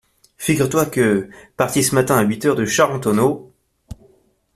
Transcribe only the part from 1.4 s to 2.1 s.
parti ce